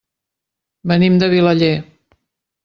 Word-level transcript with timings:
Venim 0.91 1.19
de 1.25 1.29
Vilaller. 1.35 1.71